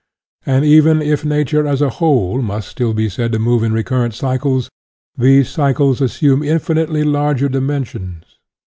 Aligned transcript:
And 0.47 0.65
even 0.65 0.99
if 0.99 1.23
Nature, 1.23 1.67
as 1.67 1.79
a 1.79 1.91
whole, 1.91 2.41
must 2.41 2.69
still 2.69 2.91
be 2.95 3.07
said 3.07 3.31
to 3.33 3.37
move 3.37 3.61
in 3.61 3.71
recurrent 3.71 4.15
cycles, 4.15 4.67
these 5.15 5.47
cycles 5.47 6.01
assume 6.01 6.41
infinitely 6.41 7.03
larger 7.03 7.47
dimen 7.49 7.85
sions. 7.85 8.37